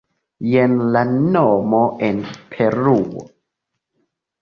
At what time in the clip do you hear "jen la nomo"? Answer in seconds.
0.51-1.83